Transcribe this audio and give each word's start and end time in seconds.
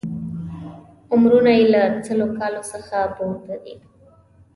عمرونه 1.11 1.51
یې 1.57 1.65
له 1.73 1.81
سلو 2.05 2.27
کالونو 2.37 2.69
څخه 2.71 2.97
پورته 3.15 3.55
دي. 3.63 3.75